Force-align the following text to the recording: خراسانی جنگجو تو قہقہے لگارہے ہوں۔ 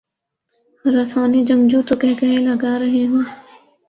خراسانی 0.85 1.41
جنگجو 1.45 1.79
تو 1.87 1.93
قہقہے 2.01 2.37
لگارہے 2.47 3.03
ہوں۔ 3.07 3.23